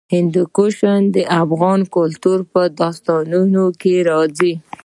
[0.15, 0.77] هندوکش
[1.15, 4.53] د افغان کلتور په داستانونو کې راځي.